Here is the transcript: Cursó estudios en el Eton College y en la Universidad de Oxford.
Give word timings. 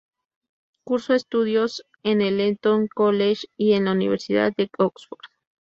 Cursó 0.83 1.13
estudios 1.13 1.85
en 2.01 2.21
el 2.23 2.39
Eton 2.41 2.87
College 2.87 3.45
y 3.55 3.73
en 3.73 3.85
la 3.85 3.91
Universidad 3.91 4.51
de 4.57 4.67
Oxford. 4.79 5.19